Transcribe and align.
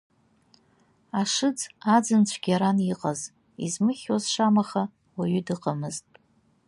Ашыӡ 1.19 1.59
аӡын 1.95 2.23
цәгьаран 2.29 2.77
иҟаз, 2.91 3.21
измыхьуаз 3.65 4.23
шамаха 4.33 4.83
уаҩы 5.15 5.41
дыҟамызт. 5.47 6.07